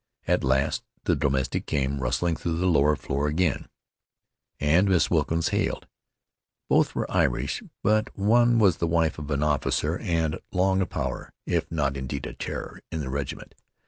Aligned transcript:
At 0.25 0.43
last 0.43 0.83
the 1.03 1.15
domestic 1.15 1.67
came 1.67 1.99
rustling 2.01 2.35
through 2.35 2.57
the 2.57 2.65
lower 2.65 2.95
floor 2.95 3.27
again, 3.27 3.67
and 4.59 4.87
Mrs. 4.89 5.11
Wilkins 5.11 5.49
hailed. 5.49 5.85
Both 6.67 6.95
were 6.95 7.11
Irish, 7.11 7.61
but 7.83 8.09
one 8.17 8.57
was 8.57 8.77
the 8.77 8.87
wife 8.87 9.19
of 9.19 9.29
an 9.29 9.43
officer 9.43 9.99
and 9.99 10.39
long 10.51 10.81
a 10.81 10.87
power, 10.87 11.31
if 11.45 11.71
not 11.71 11.95
indeed 11.95 12.25
a 12.25 12.33
terror, 12.33 12.79
in 12.89 13.01
the 13.01 13.11
regiment. 13.11 13.53